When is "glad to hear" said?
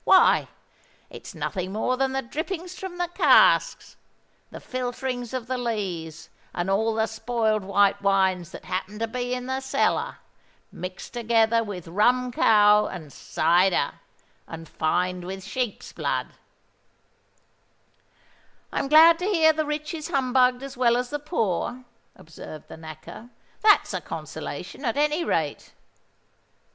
18.87-19.53